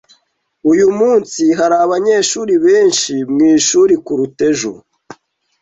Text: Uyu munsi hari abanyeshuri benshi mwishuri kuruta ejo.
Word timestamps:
Uyu 0.71 0.87
munsi 0.99 1.41
hari 1.59 1.75
abanyeshuri 1.85 2.53
benshi 2.65 3.13
mwishuri 3.33 3.93
kuruta 4.05 4.41
ejo. 4.51 4.71